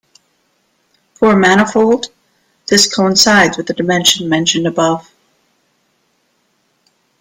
[1.13, 2.07] For a manifold,
[2.65, 5.11] this coincides with the dimension mentioned above.